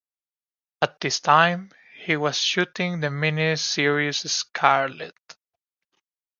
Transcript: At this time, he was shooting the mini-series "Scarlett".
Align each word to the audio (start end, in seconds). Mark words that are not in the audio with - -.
At 0.81 0.99
this 0.99 1.19
time, 1.19 1.69
he 1.95 2.17
was 2.17 2.35
shooting 2.39 3.01
the 3.01 3.11
mini-series 3.11 4.31
"Scarlett". 4.31 5.35